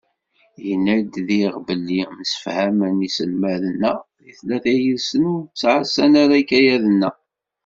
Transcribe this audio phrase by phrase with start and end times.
[0.65, 3.93] Yenna-d diɣ belli msefhamen yiselmaden-a
[4.23, 7.09] deg tlata yid-sen ur ttɛassan ara ikayaden-a.